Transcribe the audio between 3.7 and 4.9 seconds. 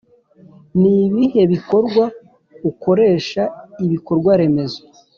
ibikorwaremezo